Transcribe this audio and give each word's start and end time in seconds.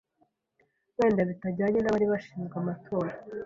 wenda 0.97 1.21
bitajyanye 1.29 1.79
n’abari 1.81 2.05
bashinzwe 2.11 2.55
amatora 2.61 3.11